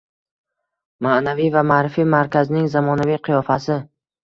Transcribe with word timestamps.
Ma’naviyat 1.07 1.53
va 1.57 1.63
ma’rifat 1.73 2.11
markazining 2.15 2.69
zamonaviy 2.79 3.23
qiyofasi 3.31 3.81